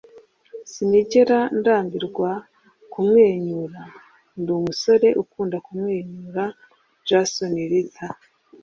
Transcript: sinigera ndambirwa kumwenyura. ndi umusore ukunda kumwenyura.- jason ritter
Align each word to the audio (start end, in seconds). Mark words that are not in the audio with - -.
sinigera 0.71 1.39
ndambirwa 1.59 2.31
kumwenyura. 2.91 3.81
ndi 4.39 4.51
umusore 4.59 5.07
ukunda 5.21 5.57
kumwenyura.- 5.65 6.43
jason 7.07 7.53
ritter 7.71 8.15